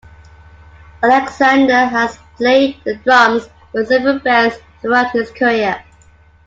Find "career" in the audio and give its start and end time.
5.29-5.79